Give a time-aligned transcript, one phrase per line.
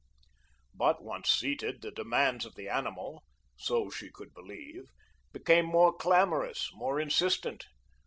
[0.73, 3.23] But once seated, the demands of the animal
[3.55, 4.85] so she could believe
[5.31, 7.67] became more clamorous, more insistent.